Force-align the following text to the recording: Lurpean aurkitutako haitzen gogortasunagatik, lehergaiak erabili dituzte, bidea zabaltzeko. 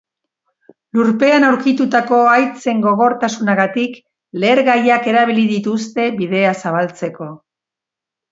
Lurpean 0.99 1.43
aurkitutako 1.49 2.21
haitzen 2.29 2.79
gogortasunagatik, 2.85 3.99
lehergaiak 4.45 5.09
erabili 5.13 5.45
dituzte, 5.53 6.07
bidea 6.23 6.57
zabaltzeko. 6.65 7.29